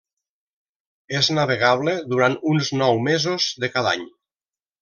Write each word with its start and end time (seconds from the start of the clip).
És 1.19 1.29
navegable 1.39 1.95
durant 2.15 2.39
uns 2.55 2.75
nou 2.83 3.05
mesos 3.11 3.49
de 3.65 3.73
cada 3.77 3.93
any. 3.99 4.09